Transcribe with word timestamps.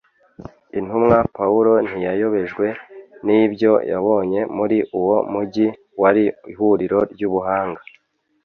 Intumwa 0.79 1.17
Pawulo 1.37 1.73
ntiyayobejwe 1.87 2.65
n’ibyo 3.25 3.71
yabonye 3.91 4.39
muri 4.57 4.77
uwo 4.99 5.17
mujyi 5.31 5.67
wari 6.01 6.23
ihuriro 6.51 6.99
ry’ubuhanga. 7.11 7.81